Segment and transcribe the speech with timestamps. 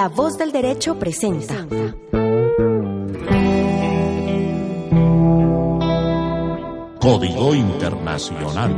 [0.00, 1.66] La voz del derecho presenta.
[6.98, 8.74] Código Internacional.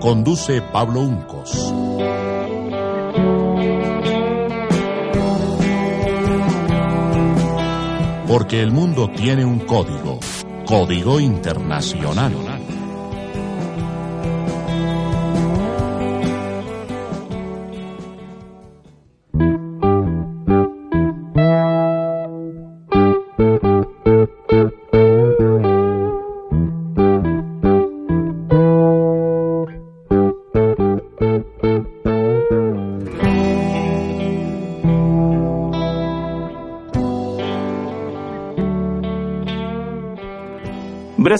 [0.00, 1.74] Conduce Pablo Uncos.
[8.28, 10.20] Porque el mundo tiene un código.
[10.64, 12.49] Código Internacional.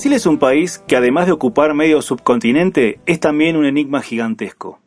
[0.01, 4.79] Brasil es un país que además de ocupar medio subcontinente, es también un enigma gigantesco.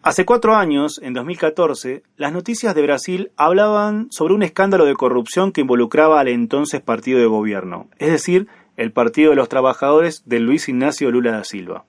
[0.00, 5.50] Hace cuatro años, en 2014, las noticias de Brasil hablaban sobre un escándalo de corrupción
[5.50, 10.38] que involucraba al entonces partido de gobierno, es decir, el Partido de los Trabajadores de
[10.38, 11.84] Luis Ignacio Lula da Silva.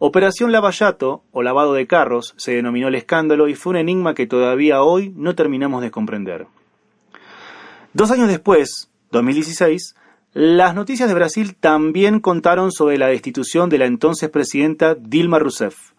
[0.00, 4.26] Operación Lavallato, o lavado de carros, se denominó el escándalo y fue un enigma que
[4.26, 6.48] todavía hoy no terminamos de comprender.
[7.92, 9.94] Dos años después, 2016,
[10.32, 15.90] las noticias de Brasil también contaron sobre la destitución de la entonces presidenta Dilma Rousseff,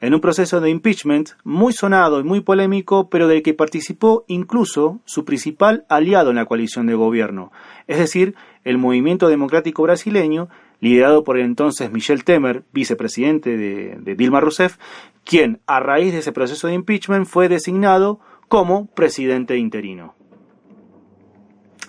[0.00, 5.00] en un proceso de impeachment muy sonado y muy polémico, pero del que participó incluso
[5.06, 7.50] su principal aliado en la coalición de gobierno,
[7.88, 14.14] es decir, el Movimiento Democrático Brasileño, liderado por el entonces Michel Temer, vicepresidente de, de
[14.14, 14.76] Dilma Rousseff,
[15.24, 20.14] quien, a raíz de ese proceso de impeachment, fue designado como presidente interino.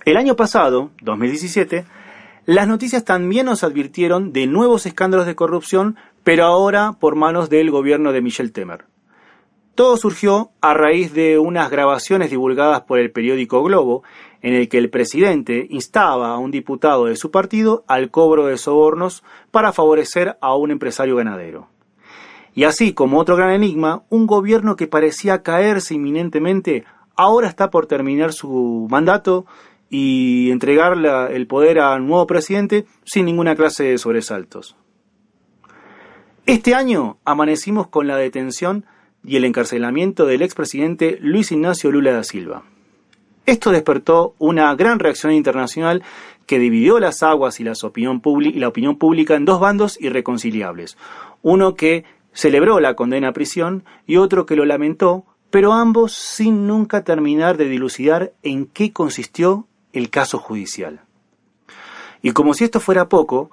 [0.03, 1.85] El año pasado, 2017,
[2.47, 7.69] las noticias también nos advirtieron de nuevos escándalos de corrupción, pero ahora por manos del
[7.69, 8.85] gobierno de Michel Temer.
[9.75, 14.01] Todo surgió a raíz de unas grabaciones divulgadas por el periódico Globo,
[14.41, 18.57] en el que el presidente instaba a un diputado de su partido al cobro de
[18.57, 21.67] sobornos para favorecer a un empresario ganadero.
[22.55, 27.85] Y así como otro gran enigma, un gobierno que parecía caerse inminentemente ahora está por
[27.85, 29.45] terminar su mandato
[29.93, 30.97] y entregar
[31.31, 34.77] el poder al nuevo presidente sin ninguna clase de sobresaltos.
[36.45, 38.85] Este año amanecimos con la detención
[39.23, 42.63] y el encarcelamiento del expresidente Luis Ignacio Lula da Silva.
[43.45, 46.03] Esto despertó una gran reacción internacional
[46.45, 50.97] que dividió las aguas y la opinión pública en dos bandos irreconciliables.
[51.41, 56.65] Uno que celebró la condena a prisión y otro que lo lamentó, pero ambos sin
[56.65, 61.01] nunca terminar de dilucidar en qué consistió el caso judicial.
[62.21, 63.51] Y como si esto fuera poco,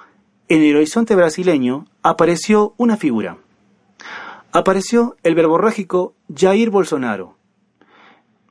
[0.49, 3.39] en el horizonte brasileño apareció una figura.
[4.53, 7.37] Apareció el verborrágico Jair Bolsonaro.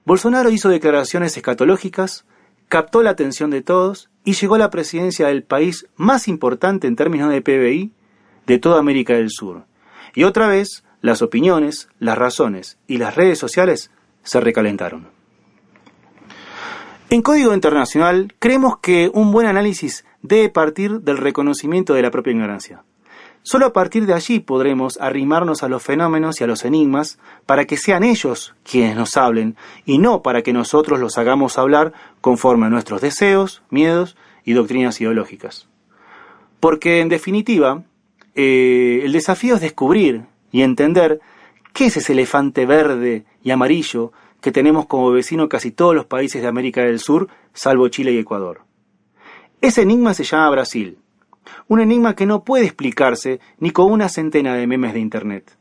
[0.06, 2.26] Bolsonaro hizo declaraciones escatológicas,
[2.70, 6.96] captó la atención de todos y llegó a la presidencia del país más importante en
[6.96, 7.92] términos de PBI
[8.46, 9.66] de toda América del Sur.
[10.14, 13.92] Y otra vez, las opiniones, las razones y las redes sociales
[14.24, 15.17] se recalentaron.
[17.10, 22.32] En Código Internacional creemos que un buen análisis debe partir del reconocimiento de la propia
[22.32, 22.84] ignorancia.
[23.44, 27.64] Solo a partir de allí podremos arrimarnos a los fenómenos y a los enigmas para
[27.64, 32.66] que sean ellos quienes nos hablen y no para que nosotros los hagamos hablar conforme
[32.66, 35.70] a nuestros deseos, miedos y doctrinas ideológicas.
[36.60, 37.84] Porque en definitiva,
[38.36, 41.22] eh, el desafío es descubrir y entender
[41.72, 46.42] qué es ese elefante verde y amarillo que tenemos como vecino casi todos los países
[46.42, 48.62] de América del Sur, salvo Chile y Ecuador.
[49.62, 51.00] Ese enigma se llama Brasil,
[51.68, 55.58] un enigma que no puede explicarse ni con una centena de memes de Internet,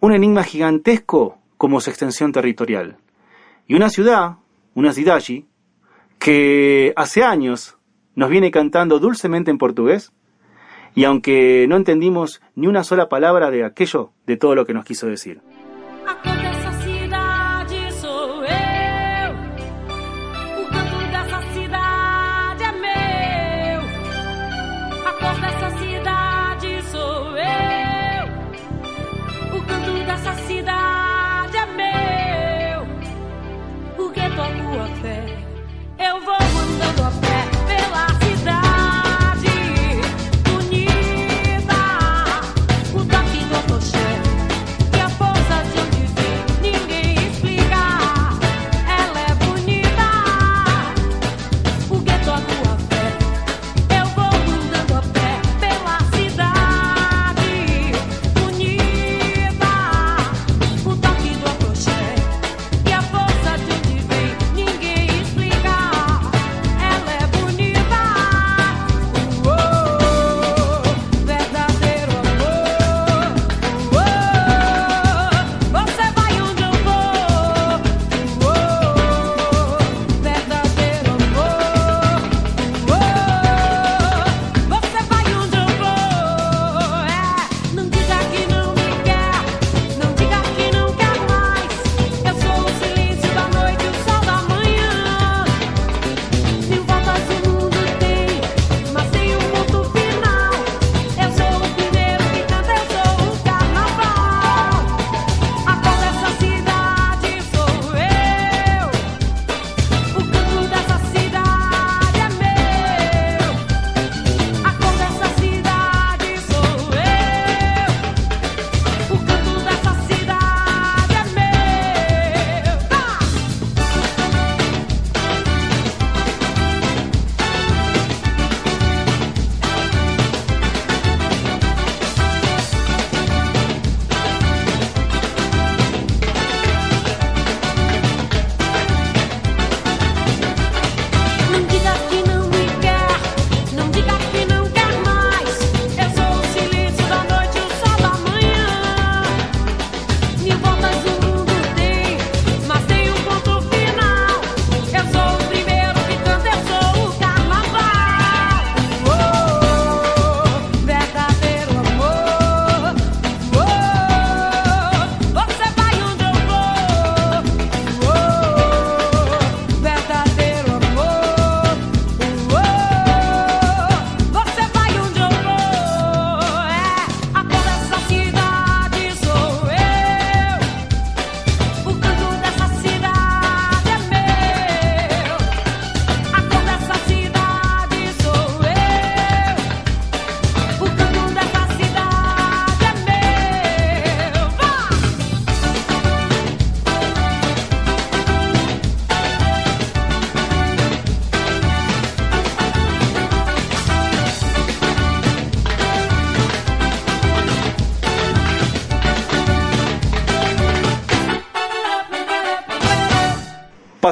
[0.00, 2.96] un enigma gigantesco como su extensión territorial,
[3.66, 4.36] y una ciudad,
[4.74, 5.44] una cidade,
[6.18, 7.76] que hace años
[8.14, 10.12] nos viene cantando dulcemente en portugués,
[10.94, 14.84] y aunque no entendimos ni una sola palabra de aquello, de todo lo que nos
[14.84, 15.40] quiso decir.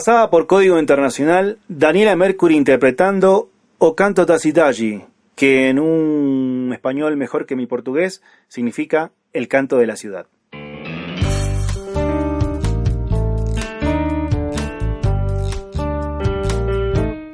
[0.06, 4.38] Pasaba por Código Internacional Daniela Mercury interpretando O Canto da
[5.34, 10.28] que en un español mejor que mi portugués significa El canto de la ciudad.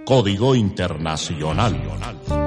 [0.06, 2.41] Código Internacional.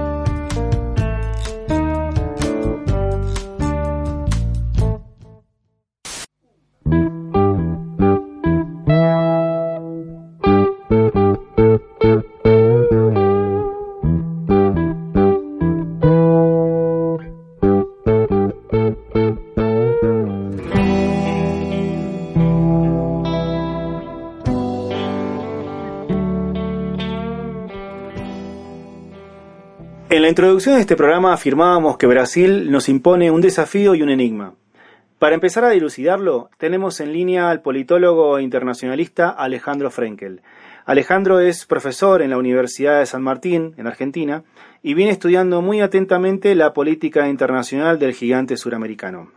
[30.35, 34.53] Introducción de este programa afirmábamos que Brasil nos impone un desafío y un enigma.
[35.17, 40.41] Para empezar a dilucidarlo, tenemos en línea al politólogo e internacionalista Alejandro Frenkel.
[40.83, 44.43] Alejandro es profesor en la Universidad de San Martín, en Argentina,
[44.83, 49.31] y viene estudiando muy atentamente la política internacional del gigante suramericano.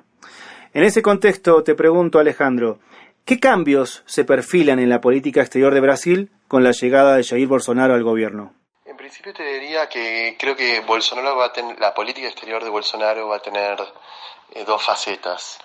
[0.75, 2.81] En ese contexto te pregunto, Alejandro,
[3.25, 7.47] ¿qué cambios se perfilan en la política exterior de Brasil con la llegada de Jair
[7.47, 8.58] Bolsonaro al gobierno?
[9.09, 13.27] Principio te diría que creo que Bolsonaro va a tener, la política exterior de Bolsonaro
[13.27, 13.81] va a tener
[14.51, 15.59] eh, dos facetas.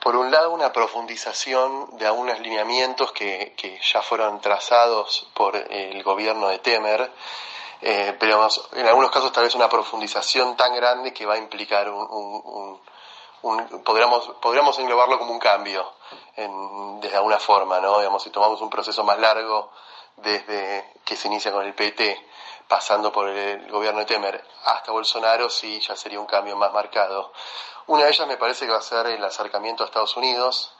[0.00, 6.46] Por un lado, una profundización de algunos lineamientos que, ya fueron trazados por el gobierno
[6.46, 7.10] de Temer,
[7.82, 11.90] eh, pero en algunos casos tal vez una profundización tan grande que va a implicar
[11.90, 12.80] un,
[13.84, 15.94] podríamos, podríamos englobarlo como un cambio
[16.36, 17.98] en, de alguna forma, ¿no?
[17.98, 19.72] Digamos, si tomamos un proceso más largo
[20.16, 22.34] desde que se inicia con el PT
[22.68, 27.32] pasando por el gobierno de Temer hasta Bolsonaro, sí ya sería un cambio más marcado.
[27.86, 30.74] Una de ellas me parece que va a ser el acercamiento a Estados Unidos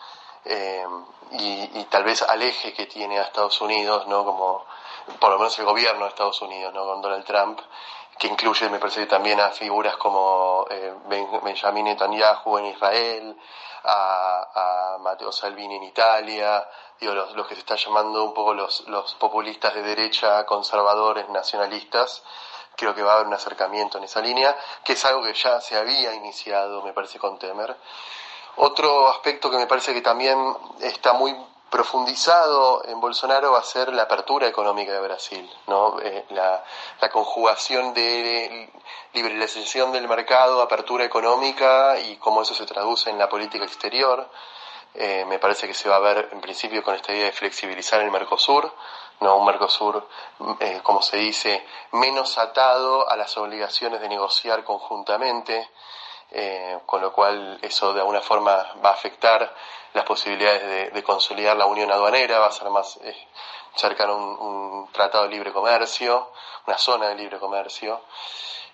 [0.45, 0.85] eh,
[1.33, 4.25] y, tal vez al eje que tiene a Estados Unidos, ¿no?
[4.25, 4.65] Como,
[5.19, 6.85] por lo menos el gobierno de Estados Unidos, ¿no?
[6.85, 7.61] Con Donald Trump,
[8.19, 10.95] que incluye, me parece también a figuras como eh,
[11.43, 13.37] Benjamin Netanyahu en Israel,
[13.85, 16.67] a, a Matteo Salvini en Italia,
[17.01, 21.29] digo, los, los, que se están llamando un poco los, los populistas de derecha, conservadores,
[21.29, 22.23] nacionalistas,
[22.77, 25.61] creo que va a haber un acercamiento en esa línea, que es algo que ya
[25.61, 27.77] se había iniciado, me parece, con Temer.
[28.57, 30.39] Otro aspecto que me parece que también
[30.81, 31.35] está muy
[31.75, 36.01] profundizado en Bolsonaro va a ser la apertura económica de Brasil, ¿no?
[36.01, 36.63] Eh, la,
[37.11, 38.71] conjugación de
[39.13, 44.31] liberalización del mercado, apertura económica y cómo eso se traduce en la política exterior.
[44.95, 48.01] Eh, me parece que se va a ver en principio con esta idea de flexibilizar
[48.03, 48.73] el Mercosur,
[49.19, 49.37] ¿no?
[49.37, 50.09] un Mercosur,
[50.61, 55.69] eh, como se dice, menos atado a las obligaciones de negociar conjuntamente,
[56.87, 58.53] con lo cual eso de alguna forma
[58.85, 59.55] va a afectar
[59.95, 62.99] las posibilidades de, consolidar la unión aduanera, va a ser más
[63.75, 66.31] cercano a un, un tratado de libre comercio,
[66.67, 68.03] una zona de libre comercio.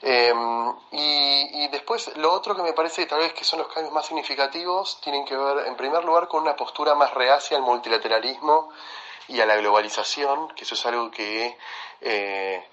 [0.03, 4.07] Em, y, después lo otro que me parece tal vez que son los cambios más
[4.07, 8.71] significativos tienen que ver en primer lugar con una postura más reacia al multilateralismo
[9.29, 11.57] y a la globalización, que eso es algo que
[12.01, 12.67] eh,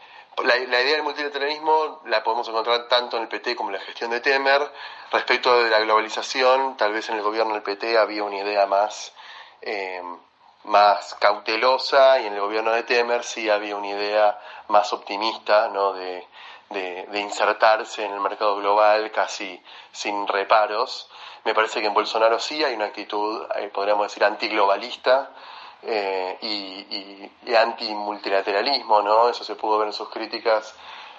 [0.44, 4.12] la, idea del multilateralismo la podemos encontrar tanto en el PT como en la gestión
[4.12, 4.72] de Temer.
[5.12, 9.14] Respecto de la globalización, tal vez en el gobierno del PT había una idea más,
[9.62, 10.02] eh,
[10.66, 15.94] más cautelosa y en el gobierno de Temer sí había una idea más optimista ¿no?
[15.94, 16.28] de,
[16.70, 21.10] de, insertarse en el mercado global casi sin reparos.
[21.46, 25.32] Me parece que en Bolsonaro sí hay una actitud, eh, podríamos decir, antiglobalista
[25.84, 29.30] eh, y, y, anti-multilateralismo, ¿no?
[29.30, 30.76] Eso se pudo ver en sus críticas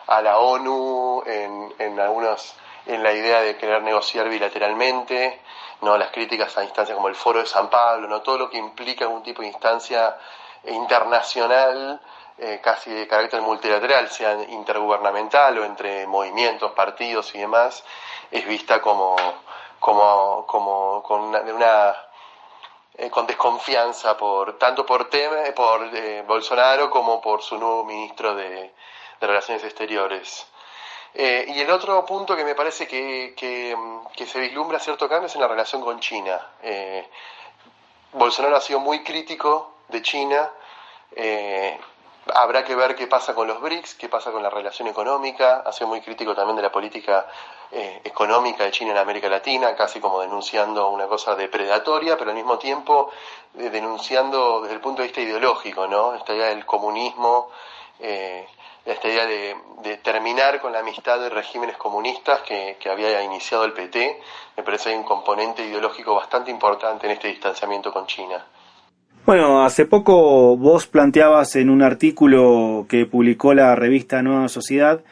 [0.06, 2.54] a la ONU, en, en algunos
[2.86, 5.40] en la idea de querer negociar bilateralmente,
[5.82, 8.56] no las críticas a instancias como el Foro de San Pablo, no todo lo que
[8.56, 10.16] implica algún tipo de instancia
[10.64, 12.00] internacional
[12.40, 17.82] eh, casi de carácter multilateral, sea intergubernamental o entre movimientos, partidos y demás,
[18.30, 19.16] es vista como,
[19.80, 21.96] como, como con una,
[22.98, 28.34] eh, con desconfianza por tanto por Teme, por eh, Bolsonaro como por su nuevo ministro
[28.34, 28.72] de,
[29.20, 30.46] Relaciones Exteriores.
[31.14, 33.76] y el otro punto que me parece que, que,
[34.14, 36.40] que, se vislumbra cierto cambio es en la relación con China.
[38.12, 40.52] Bolsonaro ha sido muy crítico de China,
[42.34, 45.62] Habrá que ver qué pasa con los BRICS, qué pasa con la relación económica.
[45.64, 47.26] Ha sido muy crítico también de la política
[47.70, 52.36] eh, económica de China en América Latina, casi como denunciando una cosa depredatoria, pero al
[52.36, 53.10] mismo tiempo
[53.58, 56.14] eh, denunciando desde el punto de vista ideológico, ¿no?
[56.14, 57.50] Esta idea del comunismo,
[58.00, 58.46] eh,
[58.84, 63.72] esta idea de, terminar con la amistad de regímenes comunistas que, que había iniciado el
[63.72, 64.22] PT.
[64.56, 68.44] Me parece que hay un componente ideológico bastante importante en este distanciamiento con China.
[69.28, 75.02] Bueno, hace poco vos planteabas en un artículo que publicó la revista Nueva Sociedad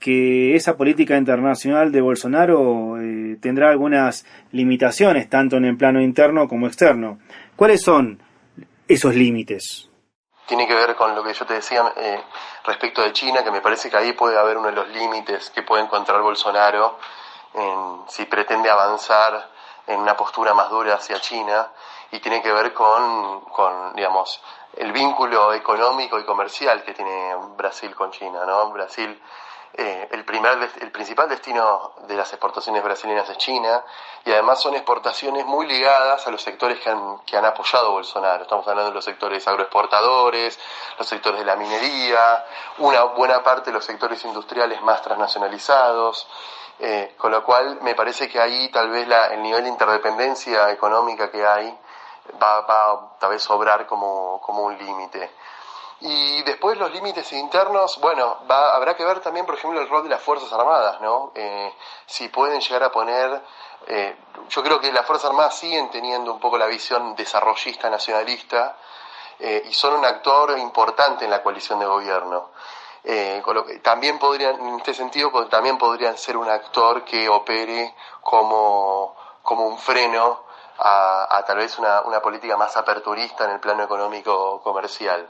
[0.00, 6.48] que esa política internacional de Bolsonaro eh, tendrá algunas limitaciones, tanto en el plano interno
[6.48, 7.18] como externo.
[7.54, 8.18] ¿Cuáles son
[8.88, 9.90] esos límites?
[10.46, 12.18] Tiene que ver con lo que yo te decía eh,
[12.64, 15.60] respecto de China, que me parece que ahí puede haber uno de los límites que
[15.60, 16.98] puede encontrar Bolsonaro
[17.52, 19.50] en, si pretende avanzar
[19.86, 21.68] en una postura más dura hacia China
[22.12, 24.40] y tiene que ver con, con digamos,
[24.76, 28.70] el vínculo económico y comercial que tiene Brasil con China, ¿no?
[28.70, 29.20] Brasil
[29.78, 33.84] eh, el, primer, el principal destino de las exportaciones brasileñas es China
[34.24, 38.44] y además son exportaciones muy ligadas a los sectores que han, que han apoyado Bolsonaro.
[38.44, 40.58] Estamos hablando de los sectores agroexportadores,
[40.98, 42.46] los sectores de la minería,
[42.78, 46.26] una buena parte de los sectores industriales más transnacionalizados.
[46.78, 50.70] Eh, con lo cual me parece que ahí tal vez la, el nivel de interdependencia
[50.70, 51.78] económica que hay
[52.42, 55.30] va, va tal vez sobrar como, como un límite.
[56.00, 60.02] Y después los límites internos, bueno, va, habrá que ver también, por ejemplo, el rol
[60.02, 61.32] de las Fuerzas Armadas, ¿no?
[61.34, 61.72] Eh,
[62.04, 63.40] si pueden llegar a poner,
[63.86, 64.16] eh,
[64.50, 68.76] yo creo que las Fuerzas Armadas siguen teniendo un poco la visión desarrollista, nacionalista,
[69.38, 72.50] eh, y son un actor importante en la coalición de gobierno.
[73.82, 79.78] también podrían, en este sentido, también podrían ser un actor que opere como, como un
[79.78, 80.45] freno
[80.78, 85.28] a, a tal vez una, una política más aperturista en el plano económico comercial.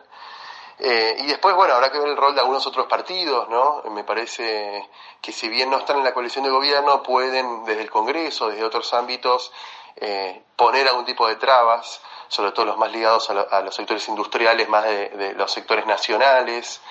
[0.78, 3.82] Eh, y después, bueno, habrá que ver el rol de algunos otros partidos, ¿no?
[3.90, 4.88] Me parece
[5.22, 8.64] que si bien no están en la coalición de gobierno, pueden desde el Congreso, desde
[8.64, 9.52] otros ámbitos,
[9.96, 14.68] eh, poner algún tipo de trabas, sobre todo los más ligados a, los sectores industriales,
[14.68, 16.82] más de, los sectores nacionales,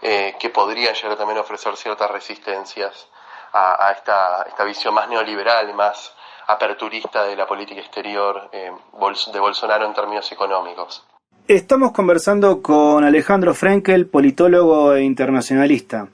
[0.00, 3.08] eh, que podrían llegar también a ofrecer ciertas resistencias
[3.52, 6.14] a, esta, esta, visión más neoliberal y más
[6.46, 11.04] aperturista de la política exterior de Bolsonaro en términos económicos.
[11.48, 16.08] Estamos conversando con Alejandro Frenkel, politólogo e internacionalista.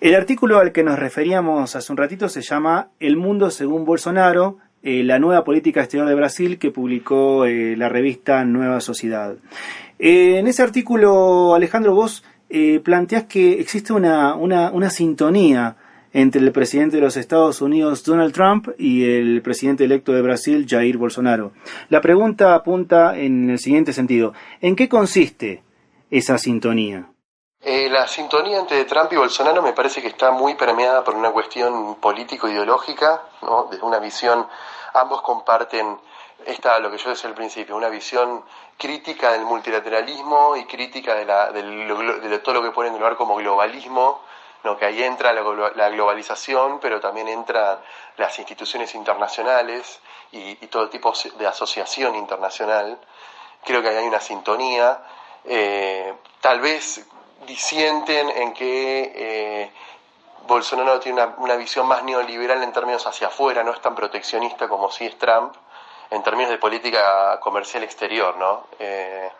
[0.00, 4.58] El artículo al que nos referíamos hace un ratito se llama El mundo según Bolsonaro,
[4.82, 9.34] eh, la nueva política exterior de Brasil que publicó eh, la revista Nueva Sociedad.
[9.98, 12.22] Eh, en ese artículo, Alejandro, vos
[12.84, 15.74] planteás que existe una, una sintonía
[16.16, 20.64] entre el presidente de los Estados Unidos, Donald Trump, y el presidente electo de Brasil,
[20.66, 21.52] Jair Bolsonaro.
[21.90, 24.32] La pregunta apunta en el siguiente sentido.
[24.62, 25.62] ¿En qué consiste
[26.10, 27.10] esa sintonía?
[27.60, 31.32] Eh, la sintonía entre Trump y Bolsonaro me parece que está muy permeada por una
[31.32, 33.68] cuestión político-ideológica, ¿no?
[33.70, 34.46] desde una visión,
[34.94, 35.98] ambos comparten
[36.46, 38.42] esta, lo que yo decía al principio, una visión
[38.78, 44.22] crítica del multilateralismo y crítica de, la, de todo lo que pueden lugar como globalismo,
[44.74, 47.78] que ahí entra la, globalización, pero también entran
[48.16, 50.00] las instituciones internacionales
[50.32, 52.98] y, todo tipo de asociación internacional.
[53.62, 55.02] Creo que ahí hay una sintonía.
[55.44, 57.06] Eh, tal vez
[57.46, 59.70] disienten en que eh,
[60.46, 64.90] Bolsonaro tiene una, visión más neoliberal en términos hacia afuera, no es tan proteccionista como
[64.90, 65.54] si es Trump,
[66.10, 68.66] en términos de política comercial exterior, ¿no?
[68.78, 69.30] Eh,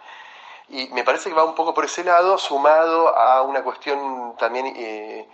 [0.68, 4.73] y me parece que va un poco por ese lado, sumado a una cuestión también
[4.76, 5.28] eh,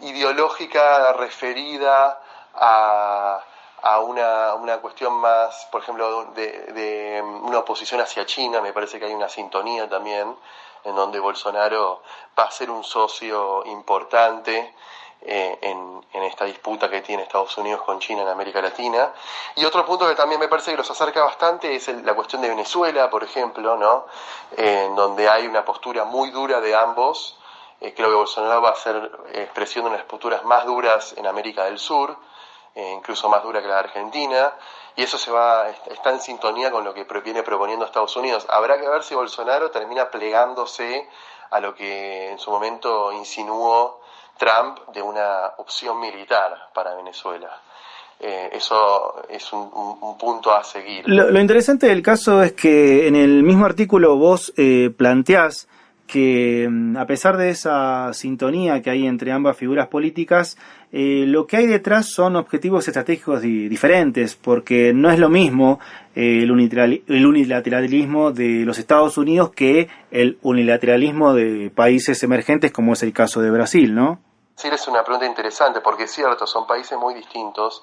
[0.00, 2.20] ideológica referida
[2.54, 3.42] a,
[3.82, 8.98] a una, una, cuestión más, por ejemplo, de, de, una oposición hacia China, me parece
[8.98, 10.36] que hay una sintonía también,
[10.84, 12.02] en donde Bolsonaro
[12.38, 14.74] va a ser un socio importante
[15.22, 19.12] eh, en, esta disputa que tiene Estados Unidos con China en América Latina.
[19.54, 22.48] Y otro punto que también me parece que los acerca bastante es la cuestión de
[22.48, 24.06] Venezuela, por ejemplo, ¿no?
[24.56, 27.38] en donde hay una postura muy dura de ambos.
[27.80, 31.64] Eh, creo que Bolsonaro va a ser expresión de unas posturas más duras en América
[31.64, 32.16] del Sur,
[32.74, 34.54] eh, incluso más dura que la de Argentina,
[34.96, 38.46] y eso se va, está en sintonía con lo que viene proponiendo Estados Unidos.
[38.48, 41.08] Habrá que ver si Bolsonaro termina plegándose
[41.50, 44.00] a lo que en su momento insinuó
[44.38, 47.50] Trump de una opción militar para Venezuela.
[48.18, 51.04] Eh, eso es un, punto a seguir.
[51.06, 55.68] Lo, interesante del caso es que en el mismo artículo vos eh, planteás
[56.06, 60.56] que mm, a pesar de esa sintonía que hay entre ambas figuras políticas,
[60.92, 65.78] eh, lo que hay detrás son objetivos estratégicos diferentes, porque no es lo mismo
[66.14, 66.48] el,
[67.06, 73.12] el, unilateralismo de los Estados Unidos que el unilateralismo de países emergentes, como es el
[73.12, 74.20] caso de Brasil, ¿no?
[74.56, 77.82] Sí, es una pregunta interesante porque es cierto, son países muy distintos,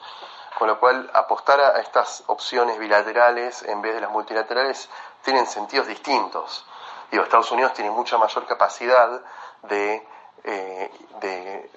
[0.57, 4.89] con lo cual apostar a estas opciones bilaterales en vez de las multilaterales
[5.23, 6.65] tienen sentidos distintos.
[7.11, 9.21] Digo, Estados Unidos tiene mucha mayor capacidad
[9.61, 10.07] de,
[10.43, 11.71] eh, de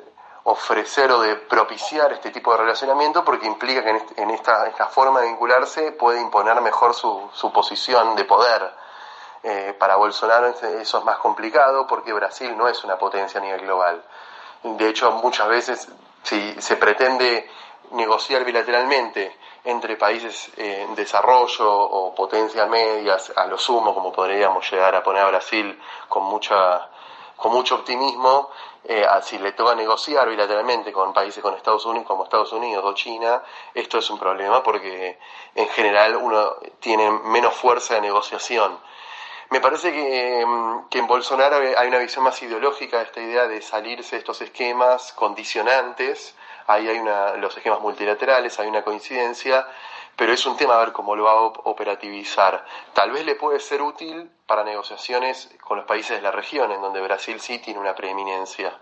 [0.45, 5.21] ofrecer o de propiciar este tipo de relacionamiento porque implica que en, esta, esta, forma
[5.21, 8.73] de vincularse puede imponer mejor su, su posición de poder
[9.49, 13.61] Eh, para Bolsonaro eso es más complicado porque Brasil no es una potencia a nivel
[13.61, 14.03] global.
[14.75, 15.89] De hecho, muchas veces
[16.23, 17.49] si se pretende
[17.93, 24.95] negociar bilateralmente entre países en desarrollo o potencias medias, a lo sumo, como podríamos llegar
[24.97, 26.91] a poner a Brasil con mucha
[27.37, 28.49] con mucho optimismo,
[28.83, 32.95] eh, si le toca negociar bilateralmente con países con Estados Unidos, como Estados Unidos o
[32.95, 33.43] China,
[33.75, 35.19] esto es un problema porque
[35.55, 38.79] en general uno tiene menos fuerza de negociación.
[39.51, 43.47] Me parece que, mm, que en Bolsonaro hay una visión más ideológica de esta idea
[43.47, 46.35] de salirse de estos esquemas condicionantes.
[46.67, 49.67] Ahí hay una, los esquemas multilaterales, hay una coincidencia,
[50.17, 52.65] pero es un tema a ver cómo lo va a operativizar.
[52.93, 56.81] Tal vez le puede ser útil para negociaciones con los países de la región, en
[56.81, 58.77] donde Brasil sí tiene una preeminencia,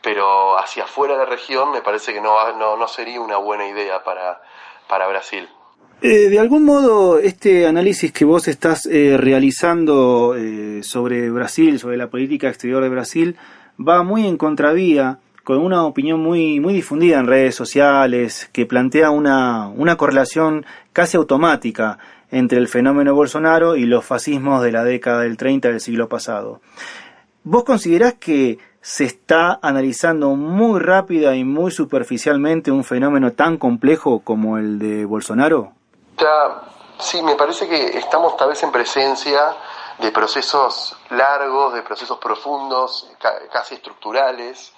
[0.00, 3.66] pero hacia afuera de la región me parece que no, no, no sería una buena
[3.66, 4.42] idea para,
[4.88, 5.48] para Brasil.
[6.02, 11.98] Eh, de algún modo, este análisis que vos estás eh, realizando eh, sobre Brasil, sobre
[11.98, 13.36] la política exterior de Brasil,
[13.78, 19.10] va muy en contravía con una opinión muy, muy difundida en redes sociales que plantea
[19.10, 21.98] una, una correlación casi automática
[22.30, 26.62] entre el fenómeno Bolsonaro y los fascismos de la década del 30 del siglo pasado.
[27.44, 34.20] ¿Vos considerás que se está analizando muy rápida y muy superficialmente un fenómeno tan complejo
[34.20, 35.74] como el de Bolsonaro?
[36.98, 39.56] Sí, me parece que estamos tal vez en presencia
[39.98, 43.10] de procesos largos, de procesos profundos,
[43.52, 44.72] casi estructurales,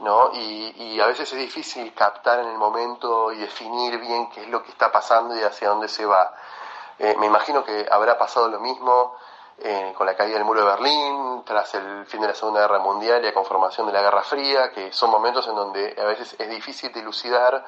[0.00, 0.30] ¿no?
[0.34, 4.62] Y, a veces es difícil captar en el momento y definir bien qué es lo
[4.62, 6.34] que está pasando y hacia dónde se va.
[6.98, 9.16] Eh, me imagino que habrá pasado lo mismo
[9.58, 12.78] eh, con la caída del muro de Berlín, tras el fin de la Segunda Guerra
[12.78, 16.36] Mundial y la conformación de la Guerra Fría, que son momentos en donde a veces
[16.38, 17.64] es difícil dilucidar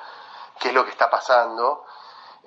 [0.59, 1.85] qué es lo que está pasando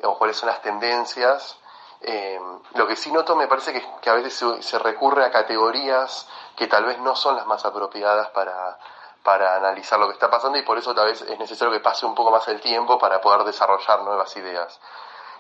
[0.04, 1.58] o cuáles son las tendencias.
[2.02, 2.40] Eh,
[2.74, 6.86] lo que sí noto me parece que, a veces se, recurre a categorías que tal
[6.86, 8.78] vez no son las más apropiadas para,
[9.24, 12.06] para analizar lo que está pasando y por eso tal vez es necesario que pase
[12.06, 14.80] un poco más el tiempo para poder desarrollar nuevas ideas.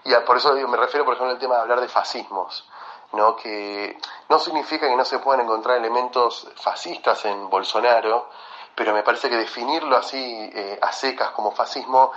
[0.04, 2.68] Y por eso me refiero, por ejemplo, al tema de hablar de fascismos,
[3.12, 3.36] ¿no?
[3.36, 8.30] que no significa que no se puedan encontrar elementos fascistas en Bolsonaro,
[8.78, 12.12] pero me parece que definirlo así eh, a secas como fascismo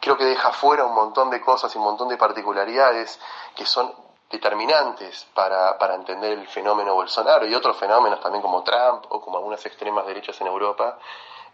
[0.00, 3.18] creo que deja fuera un montón de cosas y un montón de particularidades
[3.56, 3.90] que son
[4.30, 9.38] determinantes para, para entender el fenómeno Bolsonaro y otros fenómenos también como Trump o como
[9.38, 10.98] algunas extremas derechas en Europa,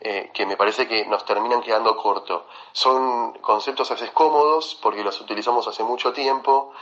[0.01, 2.47] eh, que me parece que nos terminan quedando corto.
[2.73, 6.73] Son conceptos a veces cómodos porque los utilizamos hace mucho tiempo,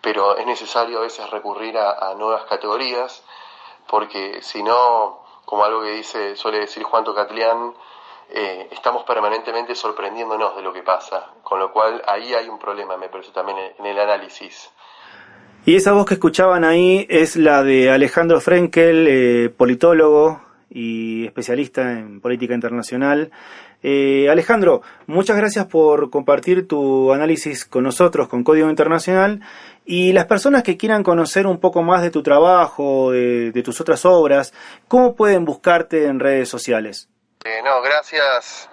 [0.00, 3.22] pero es necesario a veces recurrir a, nuevas categorías,
[3.88, 7.72] porque si no, como algo que dice, suele decir Juan Tocatlián,
[8.28, 12.98] eh, estamos permanentemente sorprendiéndonos de lo que pasa, con lo cual ahí hay un problema,
[12.98, 14.70] me parece también en el análisis.
[15.64, 21.92] Y esa voz que escuchaban ahí es la de Alejandro Frenkel, eh, politólogo y especialista
[21.92, 23.30] en política internacional.
[23.82, 29.40] Eh, Alejandro, muchas gracias por compartir tu análisis con nosotros, con Código Internacional.
[29.84, 34.04] Y las personas que quieran conocer un poco más de tu trabajo, de tus otras
[34.04, 34.52] obras,
[34.86, 37.08] ¿cómo pueden buscarte en redes sociales?
[37.44, 38.68] Eh, no, gracias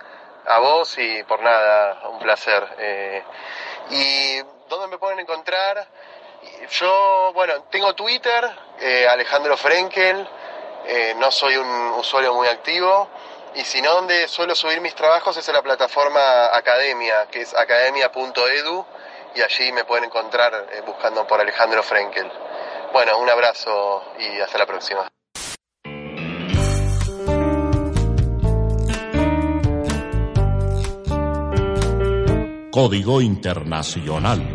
[0.47, 2.63] a vos y por nada, un placer.
[2.79, 3.23] Eh,
[3.91, 5.87] ¿Y dónde me pueden encontrar?
[6.71, 8.43] Yo, bueno, tengo Twitter,
[8.79, 10.27] eh, Alejandro Frenkel,
[11.17, 11.67] no soy un
[11.97, 13.09] usuario muy activo.
[13.55, 17.55] Y si no, donde suelo subir mis trabajos es en la plataforma Academia, que es
[17.55, 18.85] academia.edu,
[19.33, 22.29] y allí me pueden encontrar buscando por Alejandro Frenkel.
[22.91, 25.07] Bueno, un abrazo y hasta la próxima.
[32.71, 34.54] Código Internacional.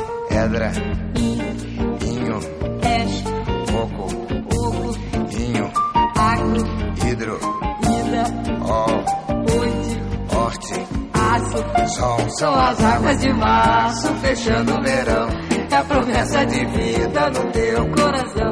[0.31, 0.71] Pedra.
[1.17, 1.41] in,
[2.07, 2.39] Inho.
[2.83, 3.23] és,
[3.71, 4.05] Coco.
[4.55, 4.97] oco,
[5.37, 5.67] Inho.
[6.17, 6.63] agro,
[7.05, 7.37] Hidro.
[7.83, 8.23] ida,
[8.61, 8.85] Ó.
[9.59, 9.99] oite,
[10.35, 10.87] Horte.
[11.13, 11.59] aço.
[11.95, 12.19] Sol.
[12.39, 15.27] São as águas de março fechando o verão.
[15.69, 18.51] É a promessa de vida no teu coração.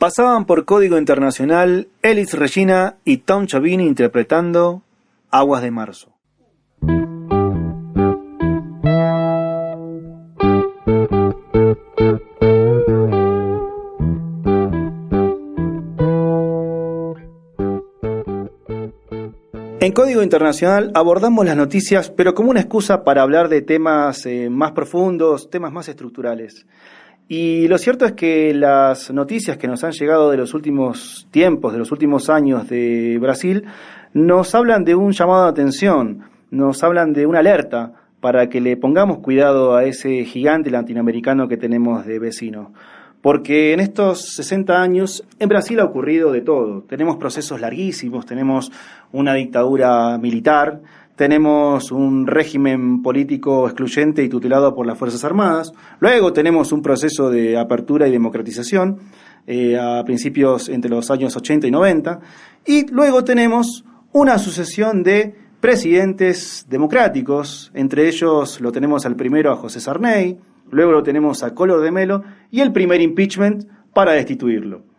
[0.00, 4.80] Pasaban por Código Internacional Elis Regina y Tom Chavini interpretando
[5.30, 6.14] Aguas de Marzo.
[19.82, 24.48] En Código Internacional abordamos las noticias, pero como una excusa para hablar de temas eh,
[24.48, 26.64] más profundos, temas más estructurales.
[27.32, 31.72] Y lo cierto es que las noticias que nos han llegado de los últimos tiempos,
[31.72, 33.66] de los últimos años de Brasil,
[34.12, 38.76] nos hablan de un llamado de atención, nos hablan de una alerta para que le
[38.76, 42.72] pongamos cuidado a ese gigante latinoamericano que tenemos de vecino.
[43.22, 46.82] Porque en estos 60 años en Brasil ha ocurrido de todo.
[46.82, 48.72] Tenemos procesos larguísimos, tenemos
[49.12, 50.80] una dictadura militar,
[51.20, 57.28] tenemos un régimen político excluyente y tutelado por las Fuerzas Armadas, luego tenemos un proceso
[57.28, 59.00] de apertura y democratización
[59.46, 62.20] eh, a principios entre los años 80 y 90,
[62.64, 69.56] y luego tenemos una sucesión de presidentes democráticos, entre ellos lo tenemos al primero a
[69.56, 70.38] José Sarney,
[70.70, 74.89] luego lo tenemos a Collor de Melo y el primer impeachment para destituirlo.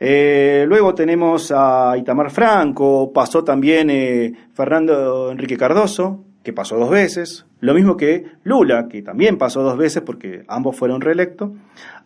[0.00, 6.90] Eh, luego tenemos a Itamar Franco, pasó también eh, Fernando Enrique Cardoso, que pasó dos
[6.90, 11.50] veces, lo mismo que Lula, que también pasó dos veces porque ambos fueron reelectos,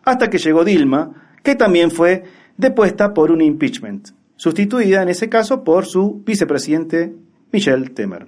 [0.03, 2.23] hasta que llegó Dilma, que también fue
[2.57, 7.13] depuesta por un impeachment, sustituida en ese caso por su vicepresidente
[7.51, 8.27] Michel Temer.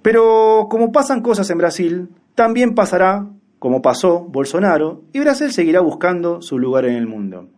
[0.00, 3.26] Pero como pasan cosas en Brasil, también pasará,
[3.58, 7.48] como pasó Bolsonaro, y Brasil seguirá buscando su lugar en el mundo.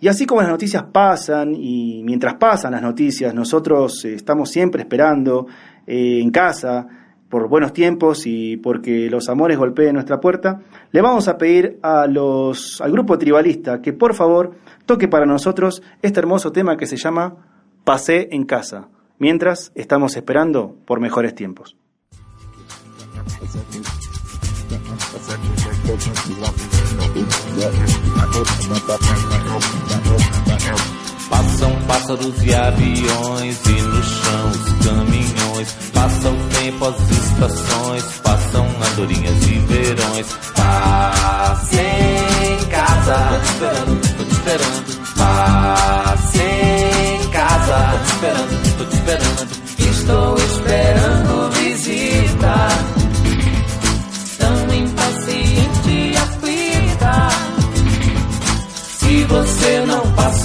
[0.00, 4.82] Y así como las noticias pasan y mientras pasan las noticias, nosotros eh, estamos siempre
[4.82, 5.46] esperando
[5.86, 6.86] eh, en casa
[7.28, 12.06] por buenos tiempos y porque los amores golpeen nuestra puerta, le vamos a pedir a
[12.06, 14.52] los, al grupo tribalista que por favor
[14.86, 17.36] toque para nosotros este hermoso tema que se llama
[17.84, 21.76] Pasé en casa, mientras estamos esperando por mejores tiempos.
[31.30, 35.68] Passam pássaros e aviões e no chão os caminhões.
[35.92, 40.26] Passa o tempo, as estações, passa passam andorinhas e verões.
[40.54, 44.98] Passe em casa, tô te esperando, tô te esperando.
[45.16, 49.48] Passe em casa, tô te esperando, tô te esperando.
[49.78, 52.97] Estou esperando visita.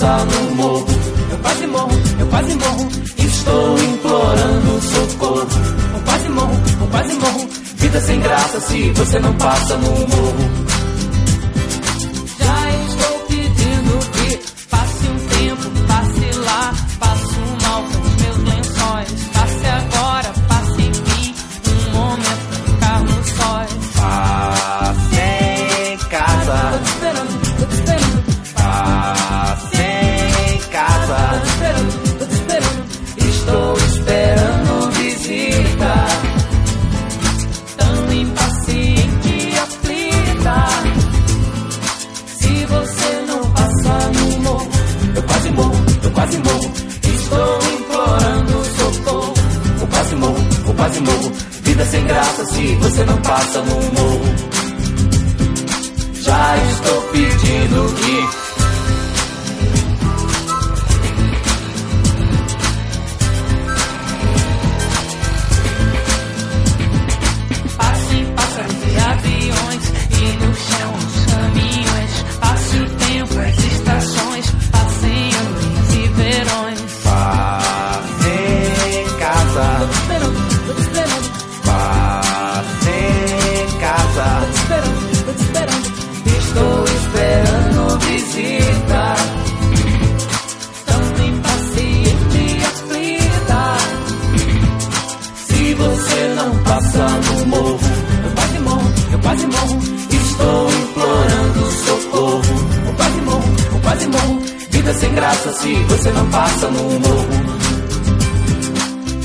[0.04, 0.86] No morro,
[1.32, 2.90] eu quase morro, eu quase morro.
[3.18, 5.48] Estou implorando socorro.
[5.94, 7.50] Eu quase morro, eu quase morro.
[7.76, 10.63] Vida sem graça se você não passa no morro.
[105.34, 107.28] Graça se você não passa no morro.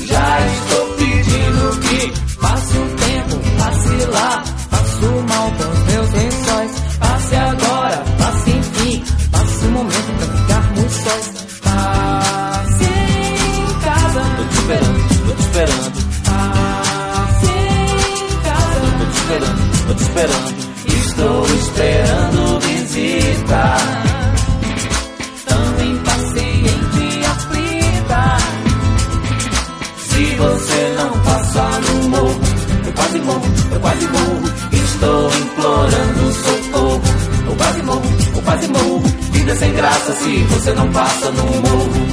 [0.07, 6.11] Já estou pedindo que passe um tempo, passe lá, passe o mal com os meus
[6.11, 6.71] lençóis.
[6.99, 11.31] Passe agora, passe enfim, passe um momento pra ficarmos sós.
[11.61, 15.91] Passe em casa, tô te esperando, tô te esperando.
[16.25, 20.68] Passe em casa, tô te esperando, tô te esperando.
[33.29, 34.49] Morro, eu quase morro.
[34.71, 37.01] Estou implorando socorro.
[37.47, 38.03] Eu quase morro,
[38.35, 38.99] eu quase morro.
[39.31, 42.07] Vida sem graça se você não passa no morro.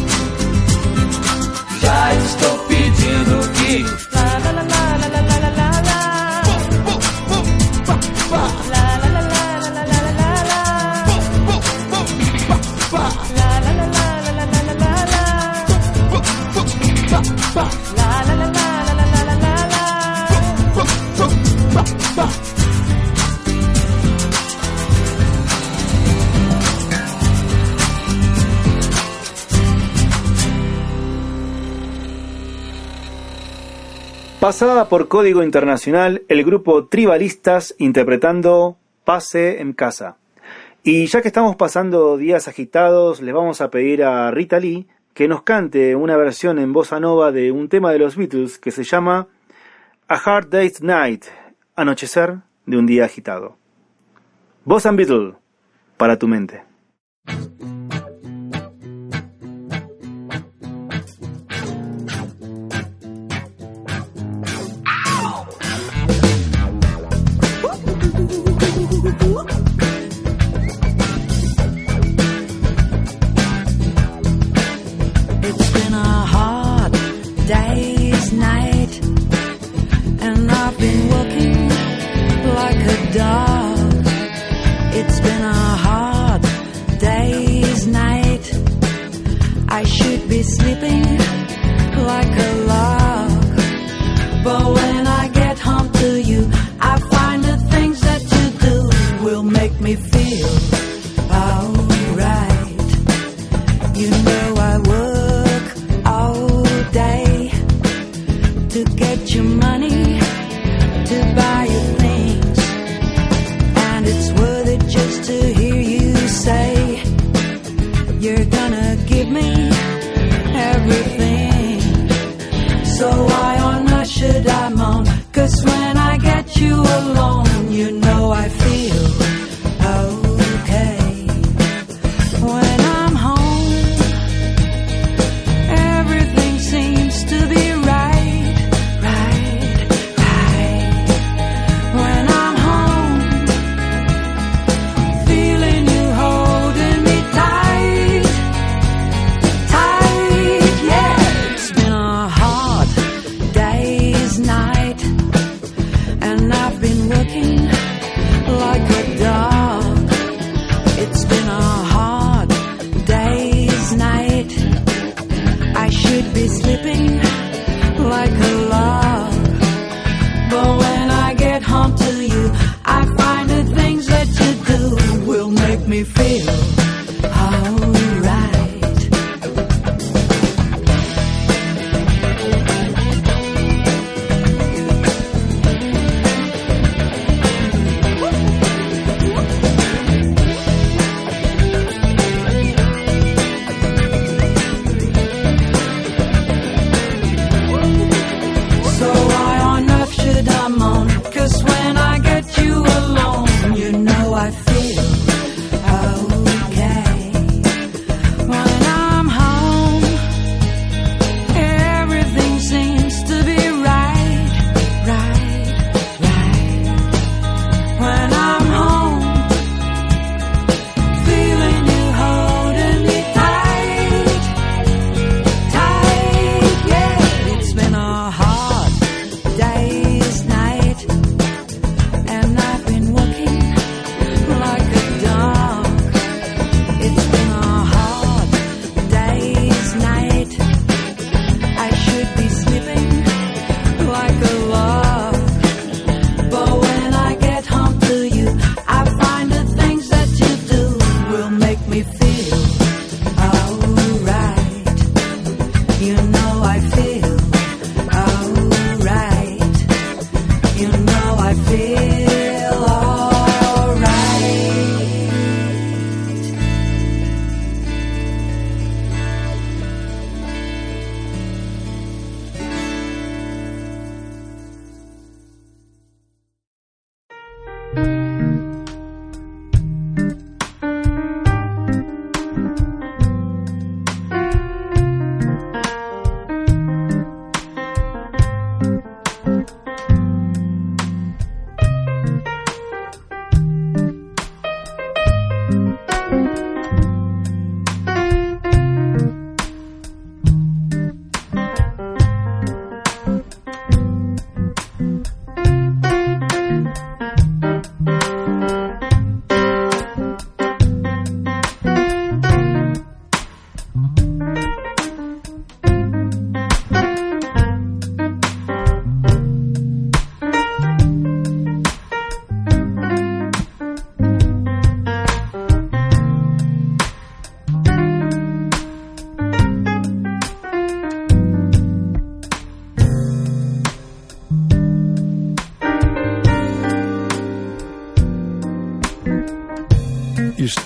[1.81, 4.06] Já estou pedindo que.
[34.47, 40.19] Pasada por Código Internacional, el grupo Tribalistas interpretando Pase en Casa.
[40.85, 45.27] Y ya que estamos pasando días agitados, le vamos a pedir a Rita Lee que
[45.27, 48.85] nos cante una versión en bossa nova de un tema de los Beatles que se
[48.85, 49.27] llama
[50.07, 51.25] A Hard Day's Night,
[51.75, 53.57] Anochecer de un día agitado.
[54.65, 55.35] Bossa and Beatle,
[55.97, 56.63] para tu mente.
[94.49, 94.86] Oh.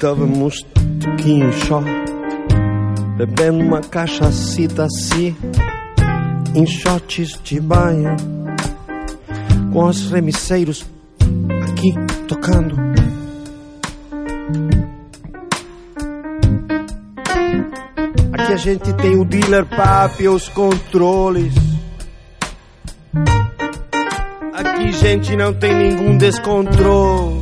[0.01, 0.65] Estávamos
[1.53, 1.83] Xó,
[3.19, 5.37] bebendo uma cachacita assim,
[6.55, 8.17] em shots de banho,
[9.71, 10.87] com os remisseiros
[11.63, 11.93] aqui
[12.27, 12.77] tocando.
[18.33, 21.53] Aqui a gente tem o dealer pap e os controles.
[24.55, 27.40] Aqui gente não tem nenhum descontrole.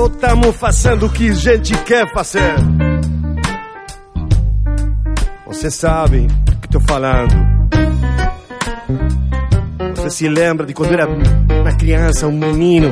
[0.00, 2.54] Só estamos fazendo o que a gente quer fazer.
[5.46, 7.34] Você sabe do que estou falando.
[9.94, 12.90] Você se lembra de quando era uma criança, um menino,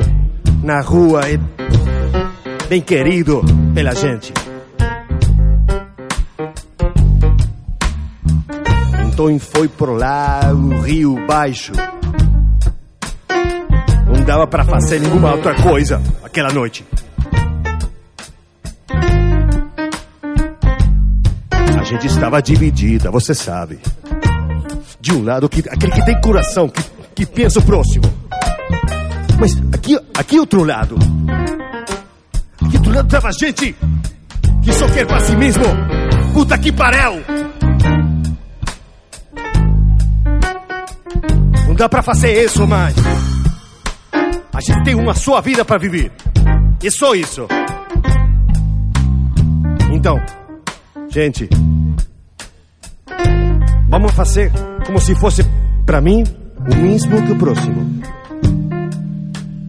[0.63, 1.39] na rua, e
[2.67, 3.41] bem querido
[3.73, 4.31] pela gente.
[9.07, 11.71] Então foi por lá, o rio baixo.
[14.29, 16.85] Não dava para fazer nenhuma outra coisa aquela noite.
[21.57, 23.79] A gente estava dividida, você sabe.
[25.01, 26.83] De um lado, que, aquele que tem coração, que,
[27.15, 28.03] que pensa o próximo.
[29.39, 30.95] Mas aqui, aqui outro lado.
[32.63, 33.75] Aqui outro lado tava gente
[34.61, 35.63] que só quer pra si mesmo.
[36.35, 37.23] Puta que pariu!
[41.75, 42.93] dá pra fazer isso mais.
[44.59, 46.11] A gente tem uma só vida pra viver.
[46.83, 47.47] E só isso.
[49.89, 50.19] Então,
[51.07, 51.47] gente,
[53.87, 54.51] vamos fazer
[54.85, 55.45] como se fosse
[55.85, 56.25] pra mim
[56.57, 58.01] o mesmo que o próximo.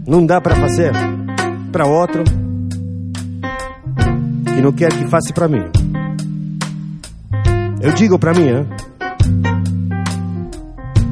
[0.09, 0.91] Não dá pra fazer
[1.71, 2.25] pra outro
[4.45, 5.71] que não quer que faça pra mim.
[7.81, 8.67] Eu digo pra mim, hein?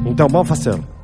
[0.05, 0.98] Então vamos fazer.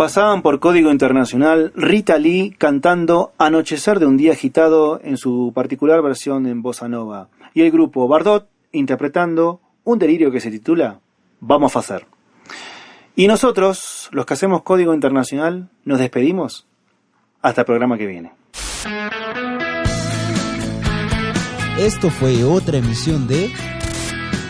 [0.00, 6.00] Pasaban por Código Internacional Rita Lee cantando Anochecer de un día agitado en su particular
[6.00, 11.00] versión en bossa nova y el grupo Bardot interpretando un delirio que se titula
[11.40, 12.06] Vamos a hacer.
[13.14, 16.66] Y nosotros, los que hacemos Código Internacional, nos despedimos
[17.42, 18.32] hasta el programa que viene.
[21.78, 23.52] Esto fue otra emisión de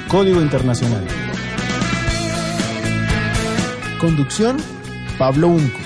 [0.08, 1.04] Código Internacional.
[4.00, 4.56] Conducción,
[5.20, 5.82] Pablo Uncos.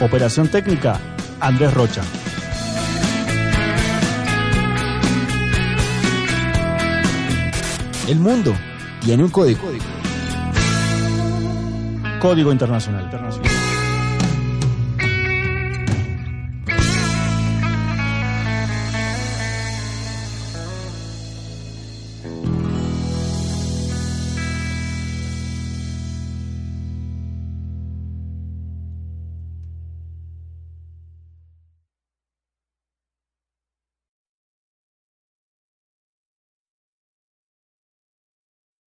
[0.00, 0.98] Operación técnica,
[1.38, 2.00] Andrés Rocha.
[8.08, 8.54] El mundo
[9.02, 9.70] tiene un código.
[12.20, 13.10] Código Internacional.